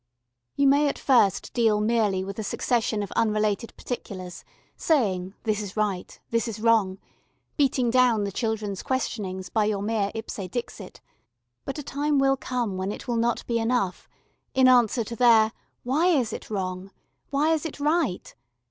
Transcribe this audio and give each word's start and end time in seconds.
You 0.55 0.65
may 0.65 0.87
at 0.87 0.97
first 0.97 1.53
deal 1.53 1.79
merely 1.79 2.23
with 2.23 2.39
a 2.39 2.43
succession 2.43 3.03
of 3.03 3.11
unrelated 3.11 3.71
particulars, 3.77 4.43
saying, 4.75 5.35
"This 5.43 5.61
is 5.61 5.77
right," 5.77 6.19
"This 6.31 6.47
is 6.47 6.59
wrong," 6.59 6.97
beating 7.55 7.91
down 7.91 8.23
the 8.23 8.31
children's 8.31 8.81
questionings 8.81 9.49
by 9.49 9.65
your 9.65 9.83
mere 9.83 10.11
Ipse 10.15 10.47
dixit; 10.49 11.01
but 11.65 11.77
a 11.77 11.83
time 11.83 12.17
will 12.17 12.35
come 12.35 12.77
when 12.77 12.91
it 12.91 13.07
will 13.07 13.15
not 13.17 13.45
be 13.45 13.59
enough, 13.59 14.09
in 14.55 14.67
answer 14.67 15.03
to 15.03 15.15
their 15.15 15.51
"Why 15.83 16.07
is 16.07 16.33
it 16.33 16.49
wrong?" 16.49 16.89
"Why 17.29 17.53
is 17.53 17.63
it 17.63 17.79
right?" 17.79 18.33